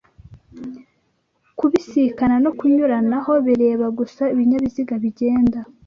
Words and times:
kubisikana 1.57 2.35
no 2.43 2.51
kunyuranaho 2.57 3.31
bireba 3.45 3.85
gusa 3.97 4.23
ibinyabiziga 4.33 4.93
bigenda 5.03 5.59